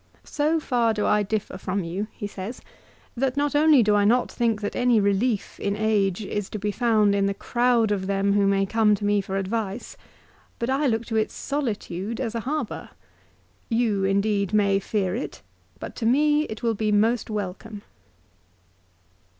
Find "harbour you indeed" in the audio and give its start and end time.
12.39-14.53